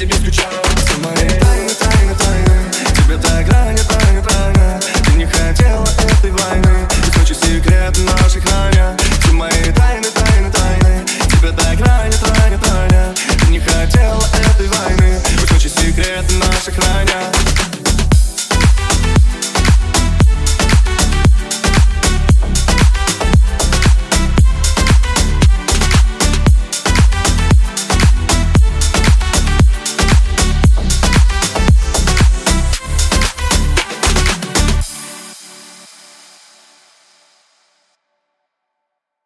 [0.00, 1.29] тебе скучаю Все мои